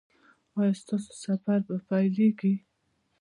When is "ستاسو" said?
0.81-1.11